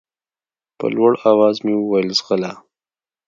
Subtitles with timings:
[0.77, 2.51] په لوړ اواز مې وويل ځغله.